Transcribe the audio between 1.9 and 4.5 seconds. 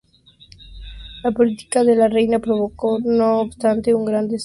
la reina provocó, no obstante, un gran descontento.